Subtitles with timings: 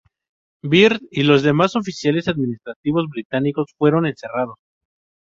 [0.63, 4.57] Bird y los demás oficiales administrativos británicos fueron encerrados.